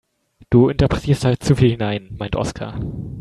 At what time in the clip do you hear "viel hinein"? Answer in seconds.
1.55-2.09